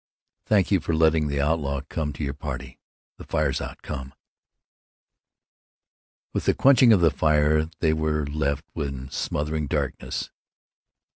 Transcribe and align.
"Thank 0.47 0.71
you 0.71 0.79
for 0.79 0.95
letting 0.95 1.27
the 1.27 1.39
outlaw 1.39 1.81
come 1.87 2.11
to 2.13 2.23
your 2.23 2.33
party. 2.33 2.79
The 3.19 3.23
fire's 3.23 3.61
out. 3.61 3.83
Come." 3.83 4.15
With 6.33 6.45
the 6.45 6.55
quenching 6.55 6.91
of 6.91 7.01
the 7.01 7.11
fire 7.11 7.69
they 7.81 7.93
were 7.93 8.25
left 8.25 8.65
in 8.75 9.11
smothering 9.11 9.67
darkness. 9.67 10.31